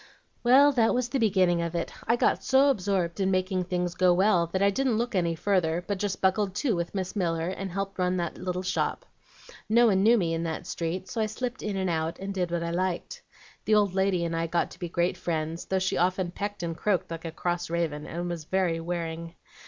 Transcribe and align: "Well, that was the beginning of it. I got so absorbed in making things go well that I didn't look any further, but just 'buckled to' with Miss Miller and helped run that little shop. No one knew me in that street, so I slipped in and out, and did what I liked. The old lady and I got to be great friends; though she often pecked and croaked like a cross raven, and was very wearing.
"Well, 0.43 0.71
that 0.71 0.95
was 0.95 1.09
the 1.09 1.19
beginning 1.19 1.61
of 1.61 1.75
it. 1.75 1.93
I 2.07 2.15
got 2.15 2.43
so 2.43 2.71
absorbed 2.71 3.19
in 3.19 3.29
making 3.29 3.65
things 3.65 3.93
go 3.93 4.15
well 4.15 4.47
that 4.47 4.63
I 4.63 4.71
didn't 4.71 4.97
look 4.97 5.13
any 5.13 5.35
further, 5.35 5.83
but 5.85 5.99
just 5.99 6.21
'buckled 6.21 6.55
to' 6.55 6.75
with 6.75 6.95
Miss 6.95 7.15
Miller 7.15 7.49
and 7.49 7.69
helped 7.69 7.99
run 7.99 8.17
that 8.17 8.39
little 8.39 8.63
shop. 8.63 9.05
No 9.69 9.85
one 9.85 10.01
knew 10.01 10.17
me 10.17 10.33
in 10.33 10.41
that 10.41 10.65
street, 10.65 11.07
so 11.07 11.21
I 11.21 11.27
slipped 11.27 11.61
in 11.61 11.77
and 11.77 11.87
out, 11.87 12.17
and 12.17 12.33
did 12.33 12.49
what 12.49 12.63
I 12.63 12.71
liked. 12.71 13.21
The 13.65 13.75
old 13.75 13.93
lady 13.93 14.25
and 14.25 14.35
I 14.35 14.47
got 14.47 14.71
to 14.71 14.79
be 14.79 14.89
great 14.89 15.17
friends; 15.17 15.65
though 15.65 15.77
she 15.77 15.97
often 15.97 16.31
pecked 16.31 16.63
and 16.63 16.75
croaked 16.75 17.11
like 17.11 17.25
a 17.25 17.31
cross 17.31 17.69
raven, 17.69 18.07
and 18.07 18.27
was 18.27 18.45
very 18.45 18.79
wearing. 18.79 19.35